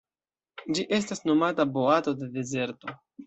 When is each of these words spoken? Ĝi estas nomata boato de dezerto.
Ĝi 0.77 0.85
estas 0.97 1.21
nomata 1.31 1.67
boato 1.77 2.15
de 2.23 2.31
dezerto. 2.39 2.97